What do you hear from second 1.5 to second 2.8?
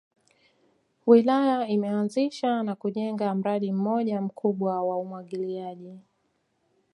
imeanzisha na